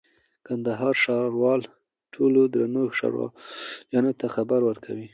[0.45, 1.67] کندهار ښاروالي
[2.13, 5.07] ټولو درنو ښاريانو ته خبر ورکوي: